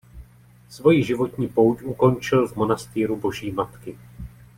Svojí 0.69 1.03
životní 1.03 1.47
pouť 1.47 1.81
ukončil 1.81 2.47
v 2.47 2.55
monastýru 2.55 3.15
Boží 3.15 3.51
Matky. 3.51 3.97